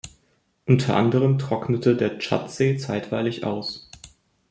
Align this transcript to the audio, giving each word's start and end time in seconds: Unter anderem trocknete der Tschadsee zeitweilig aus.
Unter 0.65 0.95
anderem 0.95 1.37
trocknete 1.37 1.95
der 1.95 2.17
Tschadsee 2.17 2.75
zeitweilig 2.75 3.43
aus. 3.43 3.87